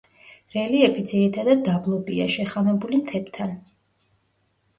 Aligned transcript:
რელიეფი 0.53 1.03
ძირითადად 1.11 1.61
დაბლობია, 1.67 2.25
შეხამებული 2.37 3.01
მთებთან. 3.03 3.53